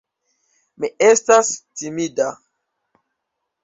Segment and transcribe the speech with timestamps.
[0.85, 1.53] Mi estas
[1.83, 2.35] timida.